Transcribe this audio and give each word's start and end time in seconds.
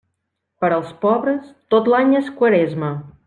Per 0.63 0.71
als 0.77 0.93
pobres, 1.03 1.53
tot 1.75 1.91
l'any 1.95 2.17
és 2.21 2.35
Quaresma. 2.41 2.91